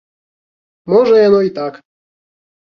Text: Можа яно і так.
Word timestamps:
Можа 0.95 1.15
яно 1.27 1.45
і 1.51 1.55
так. 1.61 1.73